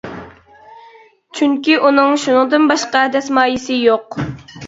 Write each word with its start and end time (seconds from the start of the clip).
چۈنكى 1.39 1.75
ئۇنىڭ 1.83 2.17
شۇنىڭدىن 2.23 2.65
باشقا 2.73 3.05
دەسمايىسى 3.17 3.77
يوق. 3.83 4.21